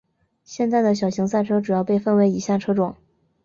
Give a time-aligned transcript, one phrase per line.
[0.43, 2.95] 现在的小型赛车主要被分为以下车种。